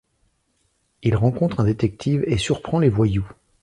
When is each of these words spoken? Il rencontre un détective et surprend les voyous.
Il 1.03 1.15
rencontre 1.15 1.59
un 1.59 1.63
détective 1.65 2.23
et 2.25 2.39
surprend 2.39 2.79
les 2.79 2.89
voyous. 2.89 3.29